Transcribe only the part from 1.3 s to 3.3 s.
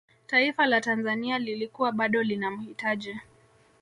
lilikuwa bado linamhitaji